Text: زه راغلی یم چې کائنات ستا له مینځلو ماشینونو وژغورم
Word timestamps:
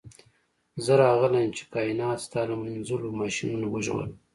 زه 0.85 0.91
راغلی 1.03 1.39
یم 1.43 1.51
چې 1.57 1.63
کائنات 1.73 2.19
ستا 2.25 2.41
له 2.49 2.55
مینځلو 2.61 3.09
ماشینونو 3.21 3.65
وژغورم 3.69 4.11